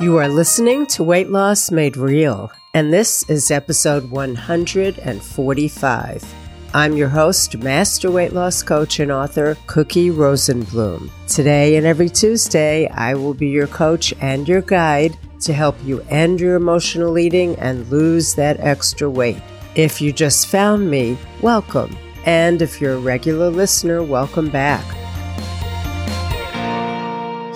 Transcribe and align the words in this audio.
You 0.00 0.16
are 0.18 0.28
listening 0.28 0.86
to 0.88 1.02
Weight 1.02 1.28
Loss 1.28 1.72
Made 1.72 1.96
Real, 1.96 2.52
and 2.72 2.92
this 2.92 3.28
is 3.28 3.50
episode 3.50 4.12
145. 4.12 6.34
I'm 6.72 6.96
your 6.96 7.08
host, 7.08 7.58
Master 7.58 8.08
Weight 8.08 8.32
Loss 8.32 8.62
Coach 8.62 9.00
and 9.00 9.10
author, 9.10 9.56
Cookie 9.66 10.10
Rosenblum. 10.10 11.10
Today 11.26 11.74
and 11.74 11.84
every 11.84 12.08
Tuesday, 12.08 12.86
I 12.90 13.14
will 13.14 13.34
be 13.34 13.48
your 13.48 13.66
coach 13.66 14.14
and 14.20 14.48
your 14.48 14.62
guide 14.62 15.18
to 15.40 15.52
help 15.52 15.74
you 15.82 16.00
end 16.10 16.38
your 16.38 16.54
emotional 16.54 17.18
eating 17.18 17.56
and 17.56 17.84
lose 17.88 18.36
that 18.36 18.60
extra 18.60 19.10
weight. 19.10 19.42
If 19.74 20.00
you 20.00 20.12
just 20.12 20.46
found 20.46 20.88
me, 20.88 21.18
welcome. 21.42 21.98
And 22.24 22.62
if 22.62 22.80
you're 22.80 22.94
a 22.94 23.00
regular 23.00 23.50
listener, 23.50 24.04
welcome 24.04 24.48
back. 24.48 24.84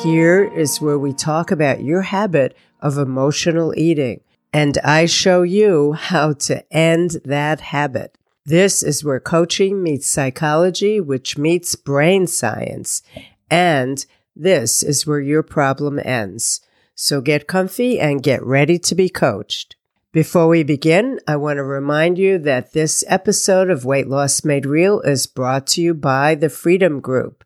Here 0.03 0.43
is 0.43 0.81
where 0.81 0.99
we 0.99 1.13
talk 1.13 1.53
about 1.53 1.85
your 1.85 2.03
habit 2.03 2.57
of 2.81 2.99
emotional 2.99 3.73
eating, 3.77 4.21
and 4.53 4.77
I 4.79 5.07
show 5.07 5.43
you 5.43 5.93
how 5.93 6.33
to 6.33 6.65
end 6.75 7.21
that 7.25 7.61
habit. 7.61 8.19
This 8.45 8.83
is 8.83 9.05
where 9.05 9.21
coaching 9.21 9.81
meets 9.81 10.09
psychology, 10.09 10.99
which 10.99 11.39
meets 11.39 11.77
brain 11.77 12.27
science, 12.27 13.03
and 13.49 14.05
this 14.35 14.83
is 14.83 15.07
where 15.07 15.21
your 15.21 15.45
problem 15.45 16.01
ends. 16.05 16.61
So 16.97 17.21
get 17.21 17.47
comfy 17.47 18.01
and 18.01 18.25
get 18.25 18.45
ready 18.45 18.81
to 18.81 18.97
be 18.97 19.09
coached. 19.09 19.77
Before 20.11 20.49
we 20.49 20.65
begin, 20.65 21.21
I 21.29 21.37
want 21.37 21.59
to 21.59 21.63
remind 21.63 22.19
you 22.19 22.39
that 22.39 22.73
this 22.73 23.05
episode 23.07 23.71
of 23.71 23.85
Weight 23.85 24.09
Loss 24.09 24.45
Made 24.45 24.67
Real 24.67 25.01
is 25.03 25.29
brought 25.29 25.69
to 25.69 25.81
you 25.81 25.95
by 25.95 26.35
the 26.35 26.51
Freedom 26.51 26.99
Group. 26.99 27.45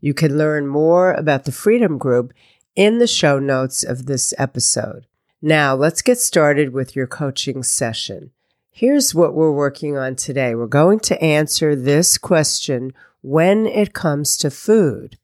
You 0.00 0.14
can 0.14 0.38
learn 0.38 0.66
more 0.66 1.12
about 1.12 1.44
the 1.44 1.52
Freedom 1.52 1.98
Group 1.98 2.32
in 2.76 2.98
the 2.98 3.06
show 3.06 3.38
notes 3.38 3.82
of 3.82 4.06
this 4.06 4.32
episode. 4.38 5.06
Now, 5.42 5.74
let's 5.74 6.02
get 6.02 6.18
started 6.18 6.72
with 6.72 6.94
your 6.94 7.06
coaching 7.06 7.62
session. 7.62 8.30
Here's 8.70 9.12
what 9.12 9.34
we're 9.34 9.50
working 9.50 9.96
on 9.96 10.14
today. 10.14 10.54
We're 10.54 10.66
going 10.66 11.00
to 11.00 11.20
answer 11.20 11.74
this 11.74 12.16
question 12.16 12.92
when 13.22 13.66
it 13.66 13.92
comes 13.92 14.36
to 14.38 14.50
food. 14.50 15.18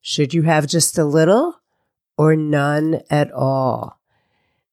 Should 0.00 0.34
you 0.34 0.42
have 0.42 0.66
just 0.66 0.98
a 0.98 1.04
little 1.04 1.60
or 2.16 2.34
none 2.34 3.02
at 3.08 3.30
all? 3.30 4.00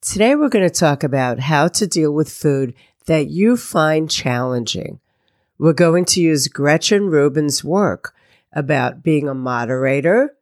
Today, 0.01 0.33
we're 0.33 0.49
going 0.49 0.67
to 0.67 0.73
talk 0.73 1.03
about 1.03 1.39
how 1.39 1.67
to 1.67 1.85
deal 1.85 2.11
with 2.11 2.31
food 2.31 2.73
that 3.05 3.27
you 3.27 3.57
find 3.57 4.09
challenging. 4.09 4.99
We're 5.59 5.73
going 5.73 6.05
to 6.05 6.21
use 6.21 6.47
Gretchen 6.47 7.07
Rubin's 7.07 7.63
work 7.63 8.15
about 8.55 9.03
being 9.03 9.27
a 9.27 9.35
moderator 9.35 10.35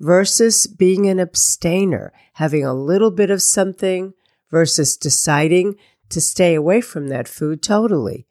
versus 0.00 0.66
being 0.66 1.06
an 1.06 1.20
abstainer, 1.20 2.12
having 2.34 2.64
a 2.64 2.74
little 2.74 3.10
bit 3.10 3.30
of 3.30 3.42
something 3.42 4.14
versus 4.50 4.96
deciding 4.96 5.76
to 6.08 6.20
stay 6.20 6.54
away 6.54 6.80
from 6.80 7.08
that 7.08 7.28
food 7.28 7.62
totally. 7.62 8.26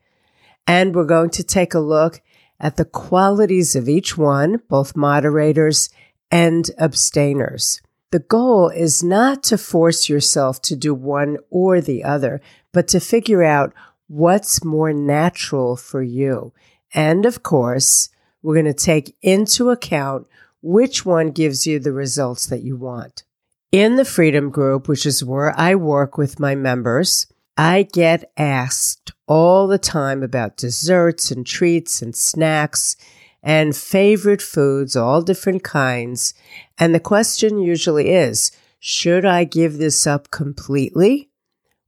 And 0.66 0.96
we're 0.96 1.06
going 1.06 1.30
to 1.32 1.44
take 1.44 1.74
a 1.74 1.80
look 1.80 2.22
at 2.60 2.78
the 2.78 2.86
qualities 2.86 3.76
of 3.76 3.88
each 3.88 4.18
one, 4.18 4.62
both 4.68 4.96
moderators 4.96 5.90
and 6.32 6.70
abstainers. 6.80 7.82
The 8.12 8.20
goal 8.20 8.70
is 8.70 9.04
not 9.04 9.44
to 9.44 9.58
force 9.58 10.10
yourself 10.10 10.62
to 10.64 10.76
do 10.76 10.94
one 10.94 11.38
or 11.50 11.82
the 11.82 12.04
other, 12.04 12.42
but 12.72 12.88
to 12.90 13.00
figure 13.00 13.44
out 13.44 13.74
what's 14.08 14.64
more 14.64 14.94
natural 14.94 15.76
for 15.76 16.02
you. 16.02 16.54
And 16.94 17.26
of 17.26 17.44
course, 17.44 18.10
we're 18.42 18.56
going 18.56 18.66
to 18.66 18.74
take 18.74 19.16
into 19.22 19.70
account 19.70 20.28
which 20.62 21.06
one 21.06 21.32
gives 21.32 21.68
you 21.68 21.80
the 21.80 21.92
results 21.92 22.48
that 22.48 22.64
you 22.64 22.76
want. 22.76 23.24
In 23.72 23.96
the 23.96 24.06
Freedom 24.06 24.50
Group, 24.50 24.88
which 24.88 25.06
is 25.06 25.24
where 25.24 25.58
I 25.60 25.76
work 25.76 26.18
with 26.18 26.40
my 26.40 26.56
members, 26.56 27.28
I 27.58 27.84
get 27.84 28.32
asked 28.38 29.12
all 29.28 29.68
the 29.68 29.78
time 29.78 30.24
about 30.24 30.58
desserts 30.58 31.32
and 31.32 31.46
treats 31.46 32.02
and 32.02 32.16
snacks 32.16 32.96
and 33.44 33.76
favorite 33.76 34.42
foods, 34.42 34.96
all 34.96 35.22
different 35.22 35.64
kinds. 35.64 36.34
And 36.78 36.94
the 36.94 37.00
question 37.00 37.60
usually 37.60 38.10
is, 38.10 38.52
should 38.80 39.26
I 39.26 39.44
give 39.44 39.78
this 39.78 40.06
up 40.06 40.32
completely 40.32 41.30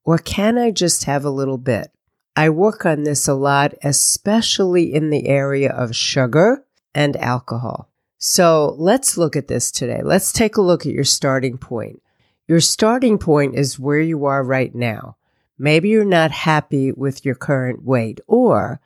or 0.04 0.18
can 0.18 0.58
I 0.58 0.72
just 0.72 1.04
have 1.04 1.24
a 1.24 1.30
little 1.30 1.58
bit? 1.58 1.92
I 2.40 2.48
work 2.48 2.86
on 2.86 3.04
this 3.04 3.28
a 3.28 3.34
lot, 3.34 3.74
especially 3.84 4.94
in 4.94 5.10
the 5.10 5.28
area 5.28 5.74
of 5.74 5.94
sugar 5.94 6.64
and 6.96 7.18
alcohol. 7.18 7.90
So 8.18 8.76
let's 8.78 9.18
look 9.18 9.36
at 9.36 9.50
this 9.50 9.72
today. 9.72 10.00
Let's 10.02 10.32
take 10.32 10.56
a 10.56 10.62
look 10.62 10.86
at 10.86 10.94
your 10.94 11.04
starting 11.04 11.58
point. 11.58 12.02
Your 12.48 12.62
starting 12.62 13.18
point 13.18 13.56
is 13.56 13.78
where 13.78 14.00
you 14.00 14.24
are 14.24 14.42
right 14.42 14.74
now. 14.74 15.18
Maybe 15.58 15.90
you're 15.90 16.06
not 16.06 16.32
happy 16.32 16.94
with 16.94 17.26
your 17.26 17.36
current 17.36 17.84
weight, 17.84 18.22
or 18.26 18.80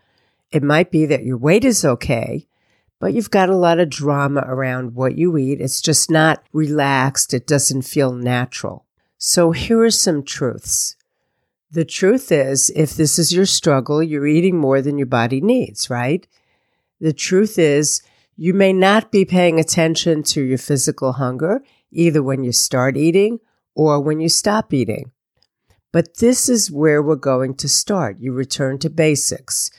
it 0.49 0.63
might 0.63 0.89
be 0.89 1.05
that 1.05 1.23
your 1.23 1.37
weight 1.37 1.63
is 1.63 1.85
okay, 1.85 2.47
but 2.99 3.13
you've 3.13 3.29
got 3.29 3.49
a 3.49 3.55
lot 3.55 3.77
of 3.77 3.87
drama 3.87 4.43
around 4.47 4.95
what 4.95 5.15
you 5.15 5.37
eat. 5.37 5.61
It's 5.61 5.79
just 5.79 6.09
not 6.09 6.43
relaxed. 6.53 7.35
It 7.35 7.45
doesn't 7.45 7.83
feel 7.83 8.13
natural. 8.13 8.87
So 9.19 9.51
here 9.51 9.83
are 9.83 9.91
some 9.91 10.23
truths. 10.23 10.95
The 11.73 11.85
truth 11.85 12.31
is, 12.31 12.71
if 12.75 12.93
this 12.93 13.17
is 13.17 13.33
your 13.33 13.47
struggle, 13.47 14.03
you're 14.03 14.27
eating 14.27 14.57
more 14.57 14.79
than 14.79 14.99
your 14.99 15.07
body 15.07 15.41
needs, 15.41 15.89
right? 15.89 16.27
The 16.99 17.13
truth 17.13 17.57
is, 17.57 18.03
you 18.37 18.53
may 18.53 18.71
not 18.73 19.11
be 19.11 19.25
paying 19.25 19.59
attention 19.59 20.21
to 20.23 20.41
your 20.43 20.59
physical 20.59 21.13
hunger, 21.13 21.63
either 21.91 22.21
when 22.21 22.43
you 22.43 22.51
start 22.51 22.95
eating 22.95 23.39
or 23.73 23.99
when 23.99 24.19
you 24.19 24.29
stop 24.29 24.71
eating. 24.71 25.13
But 25.91 26.17
this 26.17 26.47
is 26.47 26.69
where 26.69 27.01
we're 27.01 27.15
going 27.15 27.55
to 27.55 27.67
start. 27.67 28.19
You 28.19 28.33
return 28.33 28.77
to 28.79 28.89
basics. 28.91 29.71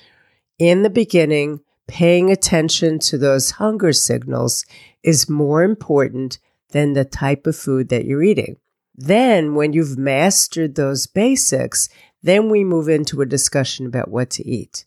In 0.59 0.83
the 0.83 0.91
beginning, 0.91 1.61
paying 1.87 2.29
attention 2.29 2.99
to 3.01 3.19
those 3.19 3.53
hunger 3.53 3.93
signals 3.93 4.67
is 5.05 5.31
more 5.31 5.63
important 5.63 6.41
than 6.71 6.95
the 6.95 7.05
type 7.05 7.47
of 7.47 7.55
food 7.55 7.89
that 7.91 8.05
you're 8.05 8.25
eating. 8.25 8.57
Then, 8.95 9.55
when 9.55 9.73
you've 9.73 9.99
mastered 9.99 10.75
those 10.75 11.07
basics, 11.07 11.89
then 12.23 12.49
we 12.49 12.65
move 12.65 12.89
into 12.89 13.21
a 13.21 13.27
discussion 13.27 13.87
about 13.87 14.11
what 14.11 14.31
to 14.31 14.47
eat. 14.47 14.85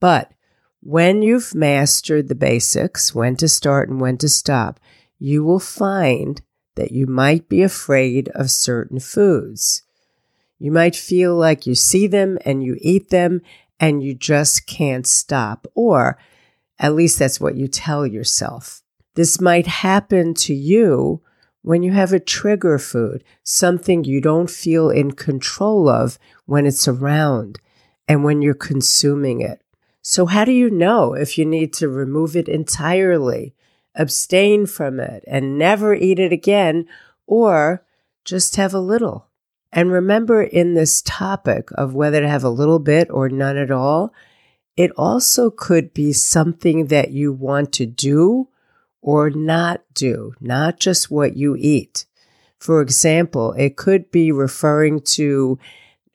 But 0.00 0.32
when 0.82 1.22
you've 1.22 1.54
mastered 1.54 2.28
the 2.28 2.34
basics, 2.34 3.14
when 3.14 3.36
to 3.36 3.48
start 3.48 3.88
and 3.88 4.00
when 4.00 4.18
to 4.18 4.28
stop, 4.28 4.80
you 5.18 5.44
will 5.44 5.60
find 5.60 6.42
that 6.74 6.92
you 6.92 7.06
might 7.06 7.48
be 7.48 7.62
afraid 7.62 8.28
of 8.30 8.50
certain 8.50 9.00
foods. 9.00 9.82
You 10.58 10.70
might 10.70 10.96
feel 10.96 11.34
like 11.34 11.66
you 11.66 11.74
see 11.74 12.06
them 12.06 12.38
and 12.44 12.62
you 12.62 12.76
eat 12.80 13.10
them 13.10 13.40
and 13.80 14.02
you 14.02 14.14
just 14.14 14.66
can't 14.66 15.06
stop, 15.06 15.66
or 15.74 16.18
at 16.78 16.94
least 16.94 17.18
that's 17.18 17.40
what 17.40 17.56
you 17.56 17.68
tell 17.68 18.06
yourself. 18.06 18.82
This 19.14 19.40
might 19.40 19.66
happen 19.66 20.34
to 20.34 20.54
you 20.54 21.22
when 21.66 21.82
you 21.82 21.90
have 21.90 22.12
a 22.12 22.20
trigger 22.20 22.78
food, 22.78 23.24
something 23.42 24.04
you 24.04 24.20
don't 24.20 24.48
feel 24.48 24.88
in 24.88 25.10
control 25.10 25.88
of 25.88 26.16
when 26.44 26.64
it's 26.64 26.86
around 26.86 27.58
and 28.06 28.22
when 28.22 28.40
you're 28.40 28.54
consuming 28.54 29.40
it. 29.40 29.60
So, 30.00 30.26
how 30.26 30.44
do 30.44 30.52
you 30.52 30.70
know 30.70 31.14
if 31.14 31.36
you 31.36 31.44
need 31.44 31.72
to 31.72 31.88
remove 31.88 32.36
it 32.36 32.48
entirely, 32.48 33.52
abstain 33.96 34.66
from 34.66 35.00
it, 35.00 35.24
and 35.26 35.58
never 35.58 35.92
eat 35.92 36.20
it 36.20 36.30
again, 36.30 36.86
or 37.26 37.84
just 38.24 38.54
have 38.54 38.72
a 38.72 38.78
little? 38.78 39.26
And 39.72 39.90
remember, 39.90 40.44
in 40.44 40.74
this 40.74 41.02
topic 41.04 41.70
of 41.72 41.96
whether 41.96 42.20
to 42.20 42.28
have 42.28 42.44
a 42.44 42.48
little 42.48 42.78
bit 42.78 43.10
or 43.10 43.28
none 43.28 43.56
at 43.56 43.72
all, 43.72 44.14
it 44.76 44.92
also 44.96 45.50
could 45.50 45.92
be 45.92 46.12
something 46.12 46.86
that 46.86 47.10
you 47.10 47.32
want 47.32 47.72
to 47.72 47.86
do 47.86 48.50
or 49.06 49.30
not 49.30 49.82
do, 49.94 50.34
not 50.40 50.80
just 50.80 51.12
what 51.12 51.36
you 51.36 51.54
eat. 51.56 52.06
For 52.58 52.82
example, 52.82 53.52
it 53.52 53.76
could 53.76 54.10
be 54.10 54.32
referring 54.32 55.00
to 55.02 55.60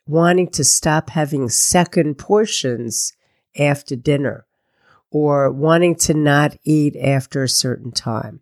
wanting 0.06 0.50
to 0.50 0.66
stop 0.66 1.10
having 1.12 1.48
second 1.48 2.18
portions 2.18 3.14
after 3.58 3.96
dinner 3.96 4.46
or 5.10 5.50
wanting 5.50 5.96
to 5.96 6.14
not 6.14 6.58
eat 6.66 6.98
after 6.98 7.44
a 7.44 7.50
certain 7.50 7.94
time. 7.94 8.42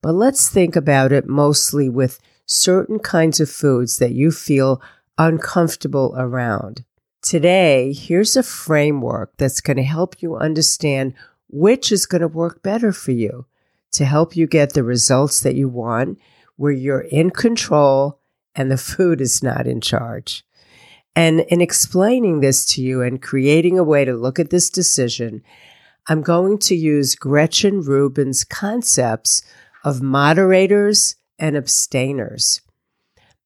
But 0.00 0.12
let's 0.12 0.48
think 0.48 0.76
about 0.76 1.10
it 1.10 1.26
mostly 1.26 1.88
with 1.88 2.20
certain 2.46 3.00
kinds 3.00 3.40
of 3.40 3.50
foods 3.50 3.98
that 3.98 4.12
you 4.12 4.30
feel 4.30 4.80
uncomfortable 5.18 6.14
around. 6.16 6.84
Today, 7.22 7.92
here's 7.92 8.36
a 8.36 8.44
framework 8.44 9.32
that's 9.36 9.60
going 9.60 9.78
to 9.78 9.82
help 9.82 10.22
you 10.22 10.36
understand 10.36 11.14
which 11.48 11.90
is 11.90 12.06
going 12.06 12.22
to 12.22 12.28
work 12.28 12.62
better 12.62 12.92
for 12.92 13.10
you 13.10 13.46
to 13.94 14.04
help 14.04 14.36
you 14.36 14.46
get 14.46 14.74
the 14.74 14.84
results 14.84 15.40
that 15.40 15.54
you 15.54 15.68
want, 15.68 16.18
where 16.56 16.72
you're 16.72 17.00
in 17.00 17.30
control 17.30 18.20
and 18.54 18.70
the 18.70 18.76
food 18.76 19.20
is 19.20 19.42
not 19.42 19.66
in 19.66 19.80
charge. 19.80 20.44
And 21.16 21.40
in 21.40 21.60
explaining 21.60 22.40
this 22.40 22.64
to 22.74 22.82
you 22.82 23.02
and 23.02 23.22
creating 23.22 23.78
a 23.78 23.84
way 23.84 24.04
to 24.04 24.14
look 24.14 24.38
at 24.38 24.50
this 24.50 24.70
decision, 24.70 25.42
I'm 26.08 26.22
going 26.22 26.58
to 26.58 26.74
use 26.74 27.14
Gretchen 27.14 27.80
Rubin's 27.80 28.44
concepts 28.44 29.42
of 29.84 30.02
moderators 30.02 31.16
and 31.38 31.56
abstainers. 31.56 32.60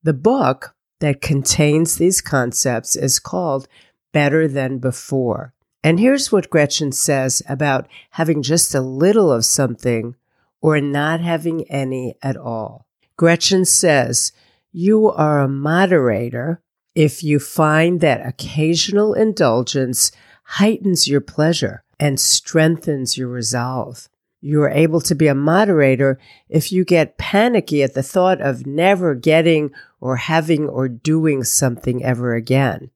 The 0.02 0.14
book 0.14 0.74
that 1.00 1.20
contains 1.20 1.96
these 1.96 2.20
concepts 2.20 2.96
is 2.96 3.18
called 3.18 3.68
Better 4.12 4.48
Than 4.48 4.78
Before. 4.78 5.54
And 5.84 6.00
here's 6.00 6.32
what 6.32 6.50
Gretchen 6.50 6.92
says 6.92 7.42
about 7.48 7.86
having 8.10 8.42
just 8.42 8.74
a 8.74 8.80
little 8.80 9.30
of 9.30 9.44
something 9.44 10.16
or 10.60 10.80
not 10.80 11.20
having 11.20 11.64
any 11.70 12.14
at 12.22 12.36
all. 12.36 12.86
Gretchen 13.16 13.64
says, 13.64 14.32
You 14.72 15.10
are 15.10 15.40
a 15.40 15.48
moderator 15.48 16.60
if 16.94 17.22
you 17.22 17.38
find 17.38 18.00
that 18.00 18.26
occasional 18.26 19.14
indulgence 19.14 20.10
heightens 20.42 21.06
your 21.06 21.20
pleasure 21.20 21.82
and 22.00 22.18
strengthens 22.18 23.16
your 23.16 23.28
resolve. 23.28 24.08
You 24.40 24.62
are 24.62 24.70
able 24.70 25.00
to 25.02 25.14
be 25.14 25.26
a 25.26 25.34
moderator 25.34 26.18
if 26.48 26.70
you 26.70 26.84
get 26.84 27.18
panicky 27.18 27.82
at 27.82 27.94
the 27.94 28.02
thought 28.02 28.40
of 28.40 28.66
never 28.66 29.14
getting 29.14 29.72
or 30.00 30.16
having 30.16 30.68
or 30.68 30.88
doing 30.88 31.42
something 31.42 32.04
ever 32.04 32.34
again. 32.34 32.90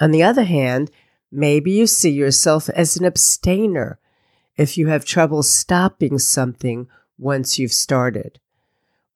On 0.00 0.10
the 0.10 0.24
other 0.24 0.44
hand, 0.44 0.90
maybe 1.30 1.70
you 1.70 1.86
see 1.86 2.10
yourself 2.10 2.68
as 2.70 2.96
an 2.96 3.04
abstainer 3.04 3.98
if 4.56 4.78
you 4.78 4.88
have 4.88 5.04
trouble 5.04 5.42
stopping 5.42 6.18
something 6.18 6.88
once 7.18 7.58
you've 7.58 7.72
started. 7.72 8.38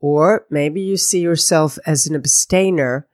Or 0.01 0.47
maybe 0.51 0.81
you 0.81 0.97
see 0.97 1.21
yourself 1.21 1.79
as 1.87 2.07
an 2.07 2.15
abstainer 2.15 3.07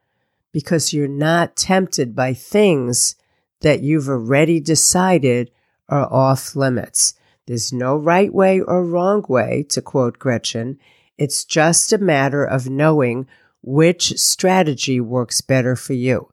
because 0.52 0.92
you're 0.92 1.08
not 1.08 1.56
tempted 1.56 2.14
by 2.14 2.32
things 2.32 3.16
that 3.60 3.82
you've 3.82 4.08
already 4.08 4.60
decided 4.60 5.50
are 5.88 6.12
off 6.12 6.56
limits. 6.56 7.14
There's 7.46 7.72
no 7.72 7.96
right 7.96 8.32
way 8.32 8.60
or 8.60 8.84
wrong 8.84 9.24
way, 9.28 9.64
to 9.70 9.80
quote 9.80 10.18
Gretchen. 10.18 10.78
It's 11.16 11.44
just 11.44 11.92
a 11.92 11.98
matter 11.98 12.44
of 12.44 12.68
knowing 12.68 13.26
which 13.62 14.18
strategy 14.18 15.00
works 15.00 15.40
better 15.40 15.76
for 15.76 15.92
you. 15.92 16.30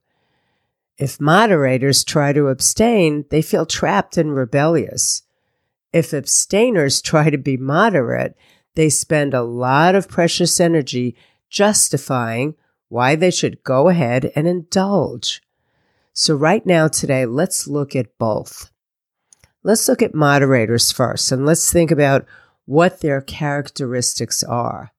If 0.97 1.19
moderators 1.19 2.03
try 2.03 2.33
to 2.33 2.47
abstain, 2.47 3.25
they 3.29 3.41
feel 3.41 3.65
trapped 3.65 4.17
and 4.17 4.35
rebellious. 4.35 5.23
If 5.93 6.11
abstainers 6.11 7.01
try 7.01 7.29
to 7.29 7.37
be 7.37 7.55
moderate, 7.55 8.35
they 8.75 8.89
spend 8.89 9.35
a 9.35 9.43
lot 9.43 9.93
of 9.93 10.09
precious 10.09 10.59
energy 10.59 11.15
justifying 11.49 12.55
why 12.89 13.15
they 13.15 13.29
should 13.29 13.63
go 13.63 13.89
ahead 13.89 14.31
and 14.35 14.47
indulge. 14.47 15.41
So, 16.11 16.35
right 16.35 16.65
now, 16.65 16.87
today, 16.87 17.25
let's 17.25 17.67
look 17.67 17.95
at 17.95 18.17
both. 18.17 18.71
Let's 19.63 19.87
look 19.87 20.01
at 20.01 20.15
moderators 20.15 20.91
first 20.91 21.31
and 21.31 21.45
let's 21.45 21.71
think 21.71 21.91
about 21.91 22.25
what 22.65 23.01
their 23.01 23.21
characteristics 23.21 24.43
are. 24.43 24.91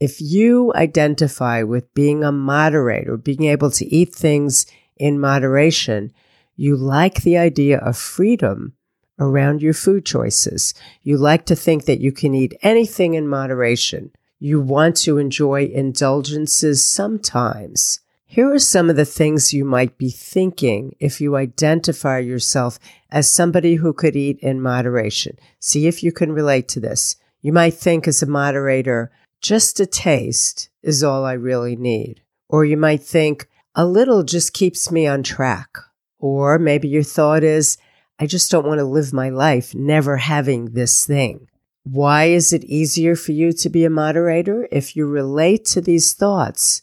If 0.00 0.20
you 0.20 0.72
identify 0.74 1.62
with 1.62 1.94
being 1.94 2.24
a 2.24 2.32
moderator, 2.32 3.16
being 3.16 3.44
able 3.44 3.70
to 3.72 3.86
eat 3.86 4.14
things 4.14 4.66
in 4.96 5.20
moderation, 5.20 6.12
you 6.56 6.76
like 6.76 7.22
the 7.22 7.36
idea 7.36 7.78
of 7.78 7.96
freedom 7.96 8.74
around 9.22 9.62
your 9.62 9.74
food 9.74 10.04
choices. 10.04 10.74
You 11.02 11.16
like 11.16 11.46
to 11.46 11.56
think 11.56 11.84
that 11.84 12.00
you 12.00 12.12
can 12.12 12.34
eat 12.34 12.58
anything 12.62 13.14
in 13.14 13.28
moderation. 13.28 14.10
You 14.38 14.60
want 14.60 14.96
to 14.98 15.18
enjoy 15.18 15.66
indulgences 15.66 16.84
sometimes. 16.84 18.00
Here 18.26 18.52
are 18.52 18.58
some 18.58 18.90
of 18.90 18.96
the 18.96 19.04
things 19.04 19.52
you 19.52 19.64
might 19.64 19.98
be 19.98 20.10
thinking 20.10 20.96
if 20.98 21.20
you 21.20 21.36
identify 21.36 22.18
yourself 22.18 22.78
as 23.10 23.30
somebody 23.30 23.76
who 23.76 23.92
could 23.92 24.16
eat 24.16 24.38
in 24.40 24.60
moderation. 24.60 25.38
See 25.60 25.86
if 25.86 26.02
you 26.02 26.12
can 26.12 26.32
relate 26.32 26.66
to 26.68 26.80
this. 26.80 27.16
You 27.42 27.52
might 27.52 27.74
think 27.74 28.08
as 28.08 28.22
a 28.22 28.26
moderator, 28.26 29.12
just 29.40 29.78
a 29.80 29.86
taste 29.86 30.70
is 30.82 31.04
all 31.04 31.24
I 31.24 31.34
really 31.34 31.76
need. 31.76 32.22
Or 32.48 32.64
you 32.64 32.76
might 32.76 33.02
think, 33.02 33.48
a 33.74 33.86
little 33.86 34.22
just 34.22 34.52
keeps 34.52 34.90
me 34.90 35.06
on 35.06 35.22
track. 35.22 35.76
Or 36.18 36.58
maybe 36.58 36.88
your 36.88 37.02
thought 37.02 37.42
is, 37.44 37.78
I 38.22 38.26
just 38.26 38.52
don't 38.52 38.68
want 38.68 38.78
to 38.78 38.84
live 38.84 39.12
my 39.12 39.30
life 39.30 39.74
never 39.74 40.16
having 40.16 40.66
this 40.66 41.04
thing. 41.04 41.48
Why 41.82 42.26
is 42.26 42.52
it 42.52 42.62
easier 42.62 43.16
for 43.16 43.32
you 43.32 43.52
to 43.54 43.68
be 43.68 43.84
a 43.84 43.90
moderator? 43.90 44.68
If 44.70 44.94
you 44.94 45.06
relate 45.06 45.64
to 45.72 45.80
these 45.80 46.12
thoughts, 46.12 46.82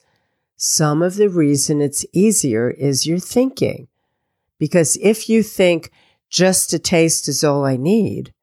some 0.57 1.01
of 1.01 1.15
the 1.15 1.30
reason 1.30 1.81
it's 1.81 2.06
easier 2.12 2.69
is 2.69 3.07
your 3.07 3.19
thinking. 3.19 3.88
Because 4.57 4.97
if 4.97 5.30
you 5.30 5.41
think 5.41 5.91
just 6.30 6.74
a 6.74 6.77
taste 6.77 7.30
is 7.30 7.42
all 7.42 7.63
I 7.63 7.77
need, 7.77 8.33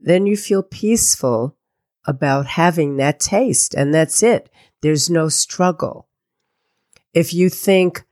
then 0.00 0.24
you 0.24 0.34
feel 0.38 0.62
peaceful 0.62 1.54
about 2.06 2.46
having 2.46 2.96
that 2.96 3.20
taste 3.20 3.74
and 3.74 3.92
that's 3.92 4.22
it. 4.22 4.48
There's 4.80 5.10
no 5.10 5.28
struggle. 5.28 6.08
If 7.12 7.34
you 7.34 7.50
think, 7.50 8.02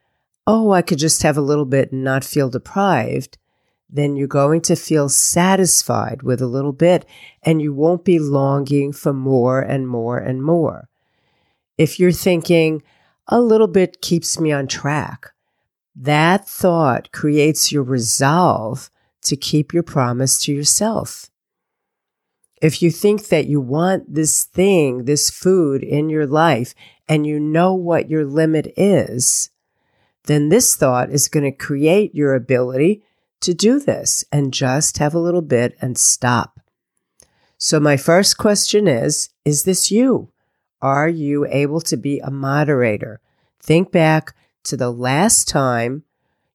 oh, 0.46 0.70
I 0.70 0.82
could 0.82 0.98
just 0.98 1.22
have 1.22 1.38
a 1.38 1.40
little 1.40 1.64
bit 1.64 1.92
and 1.92 2.04
not 2.04 2.24
feel 2.24 2.50
deprived, 2.50 3.38
then 3.92 4.16
you're 4.16 4.26
going 4.26 4.62
to 4.62 4.74
feel 4.74 5.10
satisfied 5.10 6.22
with 6.22 6.40
a 6.40 6.46
little 6.46 6.72
bit 6.72 7.04
and 7.42 7.60
you 7.60 7.74
won't 7.74 8.04
be 8.04 8.18
longing 8.18 8.92
for 8.92 9.12
more 9.12 9.60
and 9.60 9.86
more 9.86 10.16
and 10.16 10.42
more. 10.42 10.88
If 11.76 12.00
you're 12.00 12.10
thinking, 12.10 12.82
a 13.28 13.40
little 13.40 13.66
bit 13.66 14.00
keeps 14.00 14.40
me 14.40 14.50
on 14.50 14.66
track. 14.66 15.32
That 15.94 16.48
thought 16.48 17.12
creates 17.12 17.70
your 17.70 17.82
resolve 17.82 18.90
to 19.22 19.36
keep 19.36 19.74
your 19.74 19.82
promise 19.82 20.42
to 20.44 20.52
yourself. 20.52 21.30
If 22.62 22.80
you 22.80 22.90
think 22.90 23.28
that 23.28 23.46
you 23.46 23.60
want 23.60 24.14
this 24.14 24.44
thing, 24.44 25.04
this 25.04 25.30
food 25.30 25.82
in 25.82 26.08
your 26.08 26.26
life, 26.26 26.74
and 27.08 27.26
you 27.26 27.38
know 27.38 27.74
what 27.74 28.08
your 28.08 28.24
limit 28.24 28.72
is, 28.76 29.50
then 30.24 30.48
this 30.48 30.76
thought 30.76 31.10
is 31.10 31.28
going 31.28 31.44
to 31.44 31.52
create 31.56 32.14
your 32.14 32.34
ability 32.34 33.02
to 33.42 33.54
do 33.54 33.78
this 33.78 34.24
and 34.32 34.54
just 34.54 34.98
have 34.98 35.14
a 35.14 35.20
little 35.20 35.42
bit 35.42 35.76
and 35.80 35.98
stop. 35.98 36.60
So 37.58 37.78
my 37.78 37.96
first 37.96 38.38
question 38.38 38.88
is, 38.88 39.30
is 39.44 39.64
this 39.64 39.90
you? 39.90 40.30
Are 40.80 41.08
you 41.08 41.46
able 41.46 41.80
to 41.82 41.96
be 41.96 42.18
a 42.18 42.30
moderator? 42.30 43.20
Think 43.60 43.92
back 43.92 44.34
to 44.64 44.76
the 44.76 44.90
last 44.90 45.48
time 45.48 46.02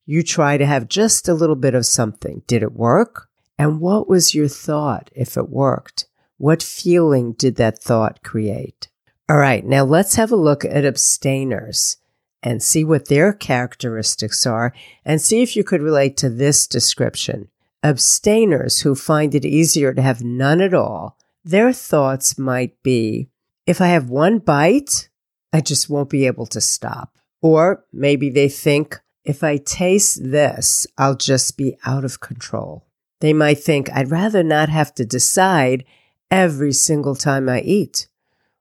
you 0.06 0.24
tried 0.24 0.58
to 0.58 0.66
have 0.66 0.88
just 0.88 1.30
a 1.30 1.34
little 1.34 1.56
bit 1.56 1.76
of 1.76 1.86
something. 1.86 2.42
Did 2.48 2.64
it 2.64 2.74
work? 2.74 3.30
And 3.58 3.80
what 3.80 4.08
was 4.08 4.36
your 4.36 4.48
thought 4.48 5.10
if 5.16 5.38
it 5.38 5.50
worked? 5.50 6.08
What 6.38 6.62
feeling 6.62 7.34
did 7.34 7.56
that 7.56 7.80
thought 7.80 8.24
create? 8.24 8.90
All 9.30 9.38
right, 9.38 9.66
now 9.66 9.84
let's 9.84 10.16
have 10.16 10.32
a 10.32 10.38
look 10.38 10.64
at 10.64 10.86
abstainers 10.86 11.98
and 12.44 12.62
see 12.62 12.84
what 12.84 13.08
their 13.08 13.34
characteristics 13.34 14.46
are 14.46 14.74
and 15.04 15.22
see 15.22 15.42
if 15.42 15.56
you 15.56 15.64
could 15.64 15.82
relate 15.82 16.18
to 16.18 16.30
this 16.30 16.68
description. 16.68 17.50
Abstainers 17.84 18.82
who 18.82 18.96
find 18.96 19.34
it 19.36 19.46
easier 19.46 19.94
to 19.94 20.02
have 20.02 20.24
none 20.24 20.62
at 20.62 20.74
all, 20.74 21.18
their 21.44 21.72
thoughts 21.72 22.38
might 22.38 22.82
be 22.84 23.30
if 23.66 23.82
I 23.82 23.88
have 23.88 24.10
one 24.10 24.40
bite, 24.40 25.10
I 25.52 25.62
just 25.62 25.90
won't 25.90 26.10
be 26.10 26.26
able 26.26 26.46
to 26.48 26.62
stop. 26.62 27.18
Or 27.42 27.86
maybe 27.92 28.30
they 28.30 28.50
think, 28.50 29.00
if 29.26 29.44
I 29.44 29.58
taste 29.58 30.32
this, 30.32 30.88
I'll 30.98 31.16
just 31.16 31.58
be 31.58 31.78
out 31.86 32.06
of 32.06 32.22
control. 32.22 32.86
They 33.20 33.34
might 33.34 33.60
think, 33.60 33.92
I'd 33.92 34.10
rather 34.10 34.42
not 34.42 34.70
have 34.70 34.94
to 34.96 35.06
decide 35.06 35.84
every 36.32 36.72
single 36.72 37.16
time 37.16 37.50
I 37.50 37.62
eat. 37.62 38.08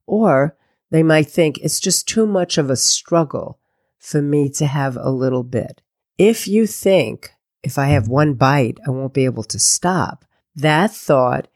Or 0.06 0.56
they 0.90 1.04
might 1.04 1.28
think 1.28 1.58
it's 1.58 1.78
just 1.78 2.08
too 2.08 2.26
much 2.26 2.58
of 2.58 2.68
a 2.68 2.76
struggle 2.76 3.58
for 4.06 4.22
me 4.22 4.48
to 4.48 4.66
have 4.66 4.96
a 4.96 5.10
little 5.10 5.42
bit. 5.42 5.82
If 6.16 6.46
you 6.46 6.68
think, 6.68 7.32
if 7.64 7.76
I 7.76 7.86
have 7.86 8.06
one 8.06 8.34
bite, 8.34 8.78
I 8.86 8.90
won't 8.90 9.12
be 9.12 9.24
able 9.24 9.42
to 9.42 9.58
stop, 9.58 10.24
that 10.54 10.92
thought 10.92 11.48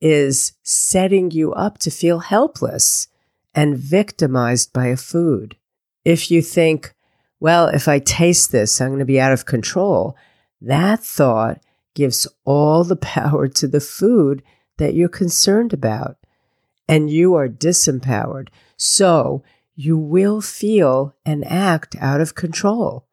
is 0.00 0.54
setting 0.62 1.30
you 1.30 1.52
up 1.52 1.76
to 1.78 1.90
feel 1.90 2.20
helpless 2.20 3.08
and 3.54 3.76
victimized 3.76 4.72
by 4.72 4.86
a 4.86 4.96
food. 4.96 5.56
If 6.02 6.30
you 6.30 6.40
think, 6.40 6.94
well, 7.40 7.66
if 7.68 7.86
I 7.88 7.98
taste 7.98 8.52
this, 8.52 8.80
I'm 8.80 8.88
going 8.88 9.00
to 9.00 9.04
be 9.04 9.20
out 9.20 9.32
of 9.32 9.44
control, 9.44 10.16
that 10.62 11.04
thought 11.04 11.60
gives 11.94 12.26
all 12.46 12.84
the 12.84 12.96
power 13.18 13.48
to 13.48 13.68
the 13.68 13.80
food 13.80 14.42
that 14.78 14.94
you're 14.94 15.10
concerned 15.10 15.74
about. 15.74 16.16
And 16.88 17.10
you 17.10 17.34
are 17.34 17.48
disempowered. 17.48 18.48
So 18.78 19.42
you 19.80 19.96
will 19.96 20.40
feel 20.40 21.14
and 21.24 21.46
act 21.46 21.94
out 22.00 22.20
of 22.20 22.34
control. 22.34 23.06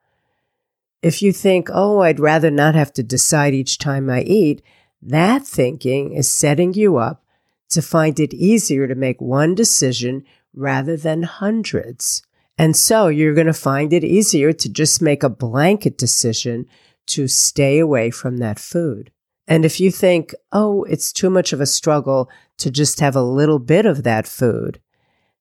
If 1.04 1.22
you 1.22 1.32
think, 1.32 1.70
oh, 1.72 2.00
I'd 2.00 2.20
rather 2.20 2.50
not 2.50 2.74
have 2.74 2.92
to 2.94 3.04
decide 3.04 3.54
each 3.54 3.78
time 3.78 4.10
I 4.10 4.22
eat, 4.22 4.64
that 5.00 5.46
thinking 5.46 6.14
is 6.14 6.28
setting 6.28 6.74
you 6.74 6.98
up 6.98 7.24
to 7.70 7.84
find 7.84 8.20
it 8.20 8.34
easier 8.34 8.88
to 8.88 8.96
make 8.96 9.22
one 9.22 9.54
decision 9.54 10.24
rather 10.56 10.98
than 10.98 11.22
hundreds. 11.22 12.24
And 12.58 12.76
so 12.76 13.10
you're 13.10 13.36
going 13.36 13.46
to 13.46 13.54
find 13.54 13.94
it 13.94 14.04
easier 14.04 14.52
to 14.52 14.68
just 14.68 15.04
make 15.04 15.22
a 15.22 15.30
blanket 15.30 16.00
decision 16.00 16.66
to 17.08 17.28
stay 17.28 17.78
away 17.78 18.10
from 18.10 18.38
that 18.38 18.58
food. 18.58 19.12
And 19.48 19.66
if 19.66 19.80
you 19.80 19.92
think, 19.92 20.34
oh, 20.52 20.84
it's 20.86 21.14
too 21.14 21.30
much 21.30 21.54
of 21.54 21.62
a 21.62 21.68
struggle 21.68 22.28
to 22.58 22.72
just 22.72 23.02
have 23.02 23.16
a 23.16 23.22
little 23.22 23.60
bit 23.60 23.86
of 23.86 24.02
that 24.02 24.26
food, 24.26 24.80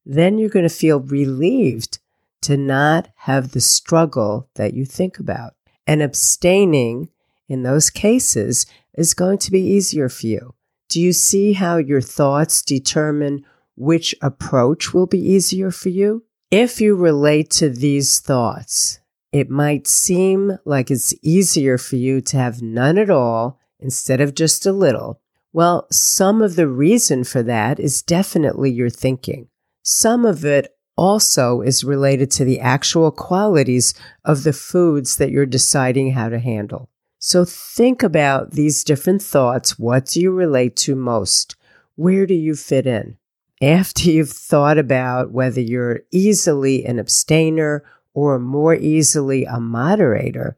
then 0.04 0.38
you're 0.38 0.48
going 0.48 0.68
to 0.68 0.74
feel 0.74 1.00
relieved 1.00 1.98
to 2.42 2.56
not 2.56 3.08
have 3.16 3.52
the 3.52 3.60
struggle 3.60 4.48
that 4.54 4.74
you 4.74 4.84
think 4.84 5.18
about. 5.18 5.54
And 5.86 6.02
abstaining 6.02 7.10
in 7.48 7.62
those 7.62 7.90
cases 7.90 8.66
is 8.94 9.14
going 9.14 9.38
to 9.38 9.50
be 9.50 9.60
easier 9.60 10.08
for 10.08 10.26
you. 10.26 10.54
Do 10.88 11.00
you 11.00 11.12
see 11.12 11.54
how 11.54 11.78
your 11.78 12.00
thoughts 12.00 12.62
determine 12.62 13.44
which 13.76 14.14
approach 14.22 14.94
will 14.94 15.06
be 15.06 15.18
easier 15.18 15.70
for 15.70 15.88
you? 15.88 16.24
If 16.50 16.80
you 16.80 16.94
relate 16.94 17.50
to 17.52 17.68
these 17.68 18.20
thoughts, 18.20 19.00
it 19.32 19.50
might 19.50 19.86
seem 19.88 20.58
like 20.64 20.90
it's 20.90 21.14
easier 21.22 21.78
for 21.78 21.96
you 21.96 22.20
to 22.20 22.36
have 22.36 22.62
none 22.62 22.98
at 22.98 23.10
all 23.10 23.58
instead 23.80 24.20
of 24.20 24.34
just 24.34 24.64
a 24.64 24.72
little. 24.72 25.20
Well, 25.52 25.86
some 25.90 26.42
of 26.42 26.56
the 26.56 26.68
reason 26.68 27.24
for 27.24 27.42
that 27.42 27.80
is 27.80 28.02
definitely 28.02 28.70
your 28.70 28.90
thinking. 28.90 29.48
Some 29.86 30.24
of 30.24 30.46
it 30.46 30.74
also 30.96 31.60
is 31.60 31.84
related 31.84 32.30
to 32.32 32.44
the 32.44 32.58
actual 32.58 33.10
qualities 33.10 33.92
of 34.24 34.42
the 34.42 34.54
foods 34.54 35.18
that 35.18 35.30
you're 35.30 35.44
deciding 35.44 36.12
how 36.12 36.30
to 36.30 36.38
handle. 36.38 36.88
So 37.18 37.44
think 37.44 38.02
about 38.02 38.52
these 38.52 38.82
different 38.82 39.20
thoughts. 39.22 39.78
What 39.78 40.06
do 40.06 40.20
you 40.20 40.30
relate 40.30 40.74
to 40.76 40.96
most? 40.96 41.56
Where 41.96 42.26
do 42.26 42.32
you 42.32 42.54
fit 42.54 42.86
in? 42.86 43.18
After 43.60 44.10
you've 44.10 44.30
thought 44.32 44.78
about 44.78 45.32
whether 45.32 45.60
you're 45.60 46.00
easily 46.10 46.86
an 46.86 46.98
abstainer 46.98 47.84
or 48.14 48.38
more 48.38 48.74
easily 48.74 49.44
a 49.44 49.60
moderator, 49.60 50.56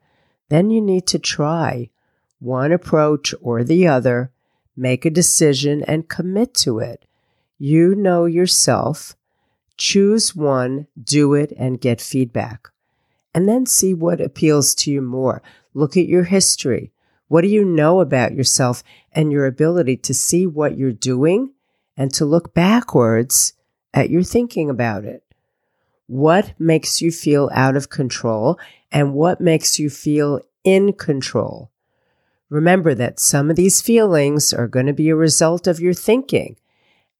then 0.51 0.71
you 0.71 0.81
need 0.81 1.07
to 1.09 1.19
try 1.19 1.91
one 2.39 2.71
approach 2.71 3.35
or 3.41 3.65
the 3.65 3.89
other, 3.89 4.31
make 4.77 5.05
a 5.05 5.11
decision 5.11 5.83
and 5.83 6.09
commit 6.09 6.55
to 6.55 6.79
it. 6.79 7.05
You 7.59 7.95
know 7.95 8.27
yourself. 8.27 9.16
Choose 9.77 10.35
one, 10.35 10.87
do 11.03 11.35
it, 11.35 11.53
and 11.59 11.81
get 11.81 12.01
feedback. 12.01 12.69
And 13.35 13.49
then 13.49 13.67
see 13.67 13.93
what 13.93 14.21
appeals 14.21 14.75
to 14.77 14.91
you 14.91 15.03
more. 15.03 15.43
Look 15.75 15.97
at 15.97 16.07
your 16.07 16.25
history. 16.25 16.93
What 17.29 17.43
do 17.43 17.49
you 17.49 17.65
know 17.65 18.01
about 18.01 18.35
yourself 18.35 18.83
and 19.13 19.31
your 19.31 19.47
ability 19.47 19.99
to 19.99 20.15
see 20.15 20.47
what 20.47 20.79
you're 20.79 20.93
doing 20.93 21.53
and 21.97 22.13
to 22.15 22.25
look 22.25 22.55
backwards 22.55 23.53
at 23.93 24.11
your 24.11 24.23
thinking 24.23 24.71
about 24.71 25.05
it? 25.05 25.23
What 26.07 26.55
makes 26.59 27.03
you 27.03 27.11
feel 27.11 27.51
out 27.53 27.77
of 27.77 27.91
control 27.91 28.59
and 28.93 29.13
what 29.13 29.41
makes 29.41 29.79
you 29.79 29.91
feel 29.91 30.41
in 30.63 30.93
control? 30.93 31.71
Remember 32.49 32.95
that 32.95 33.19
some 33.19 33.51
of 33.51 33.57
these 33.57 33.83
feelings 33.83 34.55
are 34.55 34.69
going 34.69 34.87
to 34.87 34.93
be 34.93 35.09
a 35.09 35.17
result 35.17 35.67
of 35.67 35.81
your 35.81 35.95
thinking 35.95 36.57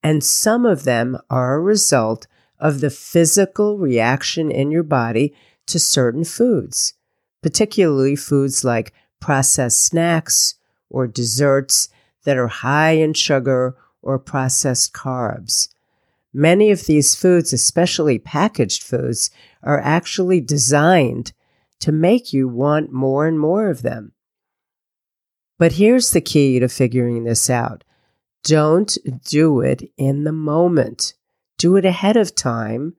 and 0.01 0.23
some 0.23 0.65
of 0.65 0.85
them 0.85 1.17
are 1.29 1.55
a 1.55 1.59
result 1.59 2.27
of 2.59 2.81
the 2.81 2.89
physical 2.89 3.77
reaction 3.77 4.49
in 4.51 4.71
your 4.71 4.83
body 4.83 5.33
to 5.67 5.79
certain 5.79 6.23
foods, 6.23 6.93
particularly 7.41 8.15
foods 8.15 8.63
like 8.63 8.93
processed 9.19 9.83
snacks 9.83 10.55
or 10.89 11.07
desserts 11.07 11.89
that 12.23 12.37
are 12.37 12.47
high 12.47 12.91
in 12.91 13.13
sugar 13.13 13.75
or 14.01 14.17
processed 14.17 14.93
carbs. 14.93 15.69
Many 16.33 16.71
of 16.71 16.85
these 16.85 17.15
foods, 17.15 17.53
especially 17.53 18.19
packaged 18.19 18.83
foods, 18.83 19.29
are 19.63 19.79
actually 19.79 20.41
designed 20.41 21.33
to 21.79 21.91
make 21.91 22.33
you 22.33 22.47
want 22.47 22.91
more 22.91 23.27
and 23.27 23.39
more 23.39 23.69
of 23.69 23.81
them. 23.81 24.11
But 25.57 25.73
here's 25.73 26.11
the 26.11 26.21
key 26.21 26.59
to 26.59 26.67
figuring 26.67 27.23
this 27.23 27.49
out. 27.49 27.83
Don't 28.43 28.97
do 29.25 29.61
it 29.61 29.91
in 29.97 30.23
the 30.23 30.31
moment. 30.31 31.13
Do 31.57 31.75
it 31.75 31.85
ahead 31.85 32.17
of 32.17 32.35
time 32.35 32.95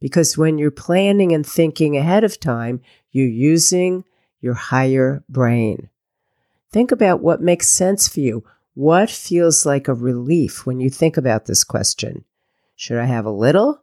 because 0.00 0.38
when 0.38 0.58
you're 0.58 0.70
planning 0.70 1.32
and 1.32 1.44
thinking 1.44 1.96
ahead 1.96 2.24
of 2.24 2.38
time, 2.38 2.80
you're 3.10 3.26
using 3.26 4.04
your 4.40 4.54
higher 4.54 5.24
brain. 5.28 5.88
Think 6.70 6.92
about 6.92 7.22
what 7.22 7.40
makes 7.40 7.68
sense 7.68 8.06
for 8.06 8.20
you. 8.20 8.44
What 8.74 9.10
feels 9.10 9.64
like 9.64 9.88
a 9.88 9.94
relief 9.94 10.66
when 10.66 10.80
you 10.80 10.90
think 10.90 11.16
about 11.16 11.46
this 11.46 11.64
question? 11.64 12.24
Should 12.76 12.98
I 12.98 13.06
have 13.06 13.24
a 13.24 13.30
little 13.30 13.82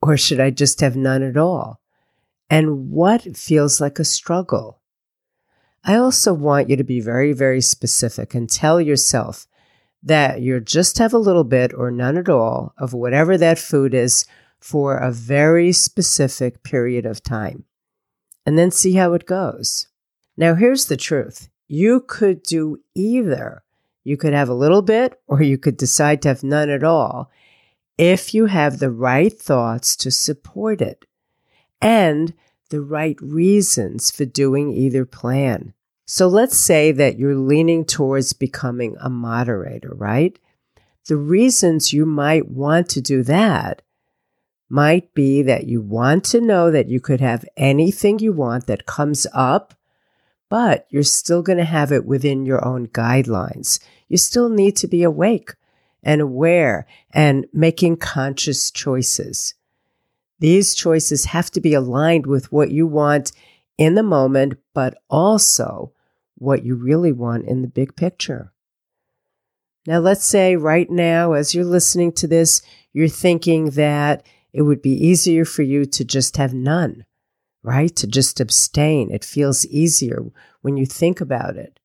or 0.00 0.16
should 0.16 0.40
I 0.40 0.50
just 0.50 0.80
have 0.80 0.96
none 0.96 1.22
at 1.22 1.36
all? 1.36 1.80
And 2.48 2.90
what 2.90 3.36
feels 3.36 3.80
like 3.80 3.98
a 3.98 4.04
struggle? 4.04 4.80
I 5.84 5.96
also 5.96 6.32
want 6.32 6.68
you 6.68 6.76
to 6.76 6.84
be 6.84 7.00
very, 7.00 7.32
very 7.32 7.60
specific 7.60 8.34
and 8.34 8.48
tell 8.48 8.80
yourself 8.80 9.46
that 10.02 10.40
you 10.40 10.60
just 10.60 10.98
have 10.98 11.12
a 11.12 11.18
little 11.18 11.44
bit 11.44 11.72
or 11.74 11.90
none 11.90 12.16
at 12.16 12.28
all 12.28 12.74
of 12.78 12.94
whatever 12.94 13.36
that 13.36 13.58
food 13.58 13.94
is 13.94 14.24
for 14.58 14.96
a 14.96 15.12
very 15.12 15.72
specific 15.72 16.62
period 16.62 17.06
of 17.06 17.22
time 17.22 17.64
and 18.46 18.58
then 18.58 18.70
see 18.70 18.94
how 18.94 19.12
it 19.12 19.26
goes. 19.26 19.88
Now, 20.36 20.54
here's 20.54 20.86
the 20.86 20.96
truth 20.96 21.48
you 21.68 22.00
could 22.00 22.42
do 22.42 22.78
either. 22.94 23.62
You 24.02 24.16
could 24.16 24.32
have 24.32 24.48
a 24.48 24.54
little 24.54 24.82
bit 24.82 25.20
or 25.26 25.42
you 25.42 25.58
could 25.58 25.76
decide 25.76 26.22
to 26.22 26.28
have 26.28 26.42
none 26.42 26.70
at 26.70 26.82
all 26.82 27.30
if 27.98 28.32
you 28.32 28.46
have 28.46 28.78
the 28.78 28.90
right 28.90 29.32
thoughts 29.32 29.94
to 29.96 30.10
support 30.10 30.80
it 30.80 31.04
and 31.82 32.32
the 32.70 32.80
right 32.80 33.16
reasons 33.20 34.10
for 34.10 34.24
doing 34.24 34.72
either 34.72 35.04
plan. 35.04 35.74
So 36.12 36.26
let's 36.26 36.58
say 36.58 36.90
that 36.90 37.20
you're 37.20 37.36
leaning 37.36 37.84
towards 37.84 38.32
becoming 38.32 38.96
a 39.00 39.08
moderator, 39.08 39.92
right? 39.94 40.36
The 41.06 41.14
reasons 41.14 41.92
you 41.92 42.04
might 42.04 42.48
want 42.48 42.88
to 42.88 43.00
do 43.00 43.22
that 43.22 43.82
might 44.68 45.14
be 45.14 45.42
that 45.42 45.68
you 45.68 45.80
want 45.80 46.24
to 46.24 46.40
know 46.40 46.68
that 46.72 46.88
you 46.88 46.98
could 46.98 47.20
have 47.20 47.44
anything 47.56 48.18
you 48.18 48.32
want 48.32 48.66
that 48.66 48.86
comes 48.86 49.24
up, 49.32 49.72
but 50.48 50.88
you're 50.90 51.04
still 51.04 51.42
going 51.42 51.58
to 51.58 51.64
have 51.64 51.92
it 51.92 52.04
within 52.04 52.44
your 52.44 52.64
own 52.66 52.88
guidelines. 52.88 53.78
You 54.08 54.16
still 54.16 54.48
need 54.48 54.74
to 54.78 54.88
be 54.88 55.04
awake 55.04 55.54
and 56.02 56.20
aware 56.20 56.88
and 57.12 57.46
making 57.52 57.98
conscious 57.98 58.72
choices. 58.72 59.54
These 60.40 60.74
choices 60.74 61.26
have 61.26 61.52
to 61.52 61.60
be 61.60 61.72
aligned 61.72 62.26
with 62.26 62.50
what 62.50 62.72
you 62.72 62.88
want 62.88 63.30
in 63.78 63.94
the 63.94 64.02
moment, 64.02 64.54
but 64.74 65.00
also 65.08 65.92
what 66.40 66.64
you 66.64 66.74
really 66.74 67.12
want 67.12 67.46
in 67.46 67.60
the 67.60 67.68
big 67.68 67.94
picture. 67.94 68.52
Now, 69.86 69.98
let's 69.98 70.24
say 70.24 70.56
right 70.56 70.90
now, 70.90 71.34
as 71.34 71.54
you're 71.54 71.64
listening 71.64 72.12
to 72.12 72.26
this, 72.26 72.62
you're 72.92 73.08
thinking 73.08 73.70
that 73.70 74.26
it 74.52 74.62
would 74.62 74.82
be 74.82 74.92
easier 74.92 75.44
for 75.44 75.62
you 75.62 75.84
to 75.84 76.04
just 76.04 76.38
have 76.38 76.54
none, 76.54 77.04
right? 77.62 77.94
To 77.96 78.06
just 78.06 78.40
abstain. 78.40 79.10
It 79.10 79.24
feels 79.24 79.66
easier 79.66 80.22
when 80.62 80.76
you 80.76 80.86
think 80.86 81.20
about 81.20 81.56
it. 81.56 81.78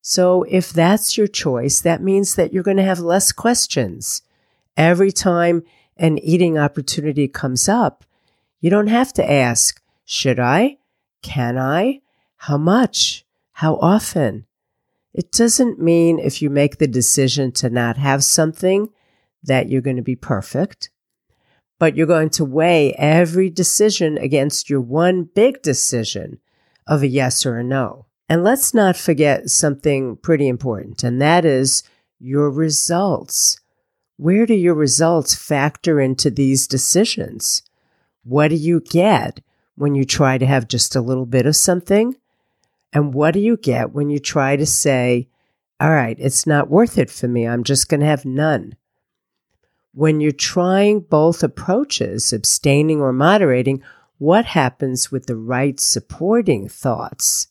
So, 0.00 0.44
if 0.44 0.72
that's 0.72 1.18
your 1.18 1.26
choice, 1.26 1.80
that 1.80 2.02
means 2.02 2.36
that 2.36 2.52
you're 2.52 2.62
going 2.62 2.76
to 2.78 2.82
have 2.82 3.00
less 3.00 3.32
questions. 3.32 4.22
Every 4.76 5.12
time 5.12 5.62
an 5.96 6.18
eating 6.18 6.56
opportunity 6.56 7.28
comes 7.28 7.68
up, 7.68 8.04
you 8.60 8.70
don't 8.70 8.86
have 8.86 9.12
to 9.14 9.30
ask, 9.30 9.82
should 10.04 10.38
I? 10.38 10.78
Can 11.22 11.58
I? 11.58 12.00
How 12.36 12.56
much? 12.56 13.25
How 13.60 13.76
often? 13.76 14.44
It 15.14 15.32
doesn't 15.32 15.80
mean 15.80 16.18
if 16.18 16.42
you 16.42 16.50
make 16.50 16.76
the 16.76 16.86
decision 16.86 17.52
to 17.52 17.70
not 17.70 17.96
have 17.96 18.22
something 18.22 18.90
that 19.42 19.70
you're 19.70 19.80
going 19.80 19.96
to 19.96 20.02
be 20.02 20.14
perfect, 20.14 20.90
but 21.78 21.96
you're 21.96 22.06
going 22.06 22.28
to 22.30 22.44
weigh 22.44 22.92
every 22.98 23.48
decision 23.48 24.18
against 24.18 24.68
your 24.68 24.82
one 24.82 25.30
big 25.34 25.62
decision 25.62 26.38
of 26.86 27.02
a 27.02 27.06
yes 27.06 27.46
or 27.46 27.56
a 27.56 27.64
no. 27.64 28.04
And 28.28 28.44
let's 28.44 28.74
not 28.74 28.94
forget 28.94 29.48
something 29.48 30.16
pretty 30.16 30.48
important, 30.48 31.02
and 31.02 31.22
that 31.22 31.46
is 31.46 31.82
your 32.18 32.50
results. 32.50 33.58
Where 34.18 34.44
do 34.44 34.52
your 34.52 34.74
results 34.74 35.34
factor 35.34 35.98
into 35.98 36.28
these 36.28 36.66
decisions? 36.66 37.62
What 38.22 38.48
do 38.48 38.56
you 38.56 38.80
get 38.80 39.40
when 39.76 39.94
you 39.94 40.04
try 40.04 40.36
to 40.36 40.44
have 40.44 40.68
just 40.68 40.94
a 40.94 41.00
little 41.00 41.24
bit 41.24 41.46
of 41.46 41.56
something 41.56 42.16
and 42.96 43.12
what 43.12 43.32
do 43.32 43.40
you 43.40 43.58
get 43.58 43.92
when 43.92 44.08
you 44.08 44.18
try 44.18 44.56
to 44.56 44.64
say, 44.64 45.28
all 45.78 45.90
right, 45.90 46.16
it's 46.18 46.46
not 46.46 46.70
worth 46.70 46.96
it 46.96 47.10
for 47.10 47.28
me. 47.28 47.46
I'm 47.46 47.62
just 47.62 47.90
going 47.90 48.00
to 48.00 48.06
have 48.06 48.24
none. 48.24 48.74
When 49.92 50.22
you're 50.22 50.32
trying 50.32 51.00
both 51.00 51.42
approaches, 51.42 52.32
abstaining 52.32 53.02
or 53.02 53.12
moderating, 53.12 53.82
what 54.16 54.46
happens 54.46 55.12
with 55.12 55.26
the 55.26 55.36
right 55.36 55.78
supporting 55.78 56.70
thoughts? 56.70 57.48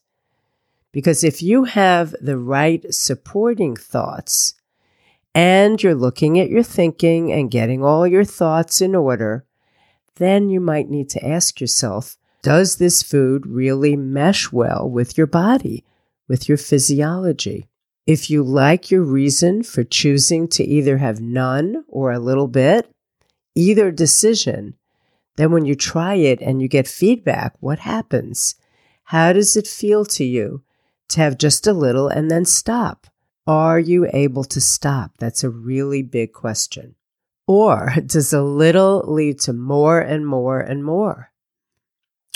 Because 0.92 1.24
if 1.24 1.44
you 1.44 1.66
have 1.66 2.16
the 2.20 2.40
right 2.40 2.84
supporting 2.92 3.75
thoughts 3.75 4.56
and 5.36 5.84
you're 5.84 5.94
looking 5.94 6.40
at 6.40 6.50
your 6.50 6.64
thinking 6.64 7.32
and 7.32 7.52
getting 7.52 7.84
all 7.84 8.08
your 8.08 8.25
thoughts 8.25 8.82
in 8.82 8.96
order, 8.96 9.46
then 10.16 10.50
you 10.50 10.60
might 10.60 10.90
need 10.90 11.08
to 11.12 11.24
ask 11.24 11.62
yourself, 11.62 12.18
does 12.46 12.75
this 12.75 13.02
food 13.02 13.48
really 13.48 13.96
mesh 13.96 14.52
well 14.52 14.88
with 14.88 15.18
your 15.18 15.25
body, 15.25 15.84
with 16.28 16.48
your 16.48 16.60
physiology? 16.60 17.68
If 18.06 18.30
you 18.30 18.44
like 18.44 18.92
your 18.92 19.02
reason 19.02 19.64
for 19.64 19.84
choosing 19.84 20.48
to 20.50 20.64
either 20.64 20.98
have 21.00 21.20
none 21.20 21.86
or 21.88 22.12
a 22.12 22.20
little 22.20 22.48
bit, 22.48 22.88
either 23.56 23.90
decision, 23.90 24.75
then 25.38 25.52
when 25.52 25.66
you 25.66 25.74
try 25.74 26.14
it 26.14 26.40
and 26.40 26.62
you 26.62 26.68
get 26.68 26.88
feedback, 26.88 27.56
what 27.62 27.80
happens? 27.80 28.54
How 29.06 29.34
does 29.34 29.58
it 29.58 29.66
feel 29.66 30.06
to 30.06 30.24
you 30.24 30.62
to 31.08 31.22
have 31.22 31.40
just 31.40 31.66
a 31.66 31.74
little 31.74 32.10
and 32.10 32.30
then 32.30 32.46
stop? 32.46 33.08
Are 33.48 33.80
you 33.80 34.08
able 34.14 34.44
to 34.44 34.62
stop? 34.62 35.14
That's 35.18 35.44
a 35.44 35.50
really 35.50 36.04
big 36.04 36.32
question. 36.32 36.94
Or 37.48 37.96
does 38.06 38.34
a 38.34 38.44
little 38.44 39.04
lead 39.08 39.40
to 39.42 39.54
more 39.54 40.00
and 40.00 40.28
more 40.28 40.60
and 40.60 40.86
more? 40.86 41.32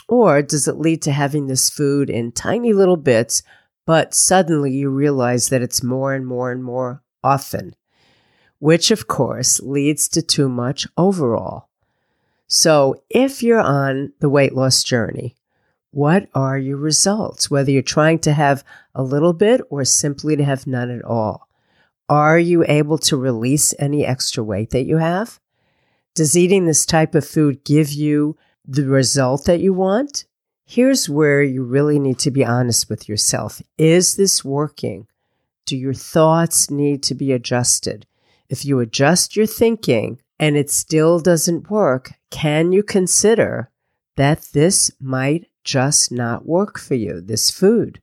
Or 0.10 0.42
does 0.42 0.68
it 0.68 0.80
lead 0.80 1.04
to 1.04 1.12
having 1.12 1.46
this 1.46 1.70
food 1.70 2.10
in 2.10 2.32
tiny 2.32 2.74
little 2.74 2.98
bits, 2.98 3.44
but 3.86 4.16
suddenly 4.16 4.72
you 4.72 4.90
realize 4.90 5.50
that 5.50 5.62
it's 5.62 5.84
more 5.84 6.16
and 6.16 6.26
more 6.26 6.52
and 6.52 6.64
more 6.64 7.04
often, 7.24 7.76
which 8.58 8.90
of 8.90 9.08
course 9.08 9.60
leads 9.60 10.10
to 10.10 10.24
too 10.24 10.50
much 10.50 10.88
overall. 10.98 11.70
So 12.48 13.04
if 13.12 13.44
you're 13.44 13.62
on 13.62 14.12
the 14.20 14.30
weight 14.30 14.56
loss 14.56 14.84
journey, 14.84 15.36
what 15.92 16.28
are 16.34 16.58
your 16.58 16.78
results? 16.78 17.52
Whether 17.52 17.70
you're 17.70 17.84
trying 17.84 18.18
to 18.20 18.34
have 18.34 18.64
a 18.96 19.04
little 19.04 19.34
bit 19.34 19.62
or 19.70 19.86
simply 19.86 20.36
to 20.36 20.44
have 20.44 20.66
none 20.66 20.90
at 20.90 21.06
all. 21.06 21.48
Are 22.10 22.40
you 22.40 22.66
able 22.68 22.98
to 22.98 23.16
release 23.16 23.76
any 23.78 24.04
extra 24.04 24.44
weight 24.44 24.72
that 24.72 24.86
you 24.86 24.98
have? 24.98 25.40
Does 26.16 26.36
eating 26.36 26.66
this 26.66 26.88
type 26.88 27.14
of 27.14 27.28
food 27.28 27.64
give 27.64 27.92
you 27.92 28.38
the 28.70 28.86
result 28.86 29.46
that 29.46 29.60
you 29.60 29.74
want? 29.74 30.26
Here's 30.64 31.10
where 31.10 31.42
you 31.42 31.64
really 31.64 31.98
need 31.98 32.20
to 32.20 32.30
be 32.30 32.46
honest 32.46 32.90
with 32.90 33.10
yourself. 33.10 33.62
Is 33.80 34.16
this 34.16 34.46
working? 34.46 35.08
Do 35.66 35.76
your 35.76 35.96
thoughts 35.96 36.70
need 36.70 37.02
to 37.04 37.16
be 37.16 37.32
adjusted? 37.32 38.06
If 38.48 38.66
you 38.66 38.80
adjust 38.80 39.36
your 39.36 39.48
thinking 39.48 40.22
and 40.40 40.56
it 40.56 40.70
still 40.70 41.20
doesn't 41.20 41.72
work, 41.72 42.14
can 42.30 42.72
you 42.72 42.84
consider 42.84 43.72
that 44.16 44.50
this 44.54 44.92
might 45.00 45.48
just 45.64 46.12
not 46.12 46.46
work 46.46 46.78
for 46.78 46.96
you, 46.96 47.22
this 47.22 47.50
food? 47.50 48.02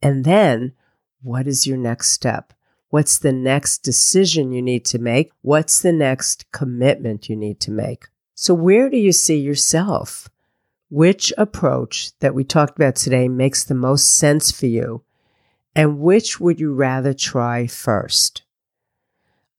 And 0.00 0.24
then 0.24 0.74
what 1.22 1.48
is 1.48 1.66
your 1.66 1.78
next 1.78 2.10
step? 2.10 2.52
What's 2.90 3.18
the 3.18 3.32
next 3.32 3.78
decision 3.78 4.52
you 4.52 4.62
need 4.62 4.84
to 4.86 5.00
make? 5.00 5.32
What's 5.42 5.80
the 5.80 5.92
next 5.92 6.50
commitment 6.52 7.28
you 7.28 7.34
need 7.34 7.58
to 7.60 7.72
make? 7.72 8.04
So, 8.34 8.54
where 8.54 8.90
do 8.90 8.96
you 8.96 9.12
see 9.12 9.38
yourself? 9.38 10.28
Which 10.90 11.32
approach 11.38 12.16
that 12.18 12.34
we 12.34 12.44
talked 12.44 12.76
about 12.76 12.96
today 12.96 13.28
makes 13.28 13.64
the 13.64 13.74
most 13.74 14.16
sense 14.16 14.52
for 14.52 14.66
you? 14.66 15.02
And 15.74 15.98
which 15.98 16.40
would 16.40 16.60
you 16.60 16.72
rather 16.72 17.12
try 17.12 17.66
first? 17.66 18.42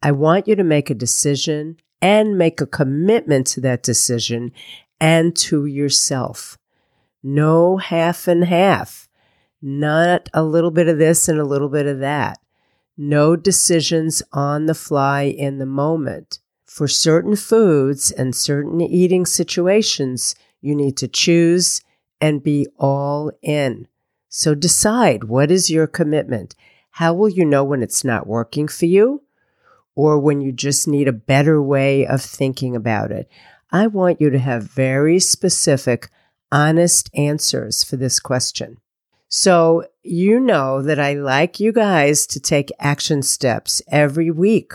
I 0.01 0.11
want 0.11 0.47
you 0.47 0.55
to 0.55 0.63
make 0.63 0.89
a 0.89 0.95
decision 0.95 1.77
and 2.01 2.37
make 2.37 2.61
a 2.61 2.67
commitment 2.67 3.47
to 3.47 3.61
that 3.61 3.83
decision 3.83 4.51
and 4.99 5.35
to 5.37 5.65
yourself. 5.65 6.57
No 7.23 7.77
half 7.77 8.27
and 8.27 8.45
half, 8.45 9.09
not 9.61 10.29
a 10.33 10.43
little 10.43 10.71
bit 10.71 10.87
of 10.87 10.99
this 10.99 11.27
and 11.27 11.39
a 11.39 11.45
little 11.45 11.69
bit 11.69 11.87
of 11.87 11.99
that 11.99 12.39
no 12.97 13.35
decisions 13.35 14.23
on 14.31 14.65
the 14.65 14.75
fly 14.75 15.23
in 15.23 15.57
the 15.57 15.65
moment. 15.65 16.39
For 16.75 16.89
certain 16.89 17.37
foods 17.37 18.11
and 18.11 18.35
certain 18.35 18.81
eating 18.81 19.25
situations, 19.25 20.35
you 20.59 20.75
need 20.75 20.97
to 20.97 21.07
choose 21.07 21.81
and 22.19 22.43
be 22.43 22.67
all 22.77 23.31
in. 23.41 23.87
So 24.27 24.53
decide 24.53 25.23
what 25.23 25.51
is 25.51 25.69
your 25.69 25.87
commitment? 25.87 26.53
How 26.89 27.13
will 27.13 27.29
you 27.29 27.45
know 27.45 27.63
when 27.63 27.81
it's 27.81 28.03
not 28.03 28.27
working 28.27 28.67
for 28.67 28.87
you 28.87 29.23
or 29.95 30.19
when 30.19 30.41
you 30.41 30.51
just 30.51 30.85
need 30.85 31.07
a 31.07 31.13
better 31.13 31.61
way 31.61 32.05
of 32.05 32.21
thinking 32.21 32.75
about 32.75 33.09
it? 33.09 33.29
I 33.71 33.87
want 33.87 34.19
you 34.19 34.29
to 34.29 34.39
have 34.39 34.63
very 34.63 35.17
specific, 35.19 36.09
honest 36.51 37.09
answers 37.15 37.85
for 37.85 37.95
this 37.95 38.19
question. 38.19 38.79
So 39.29 39.85
you 40.03 40.41
know 40.41 40.81
that 40.81 40.99
I 40.99 41.13
like 41.13 41.57
you 41.57 41.71
guys 41.71 42.27
to 42.27 42.41
take 42.41 42.69
action 42.79 43.21
steps 43.21 43.81
every 43.89 44.29
week. 44.29 44.73